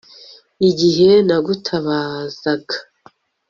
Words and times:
igihe 0.69 1.09
nagutabazaga 1.27 2.75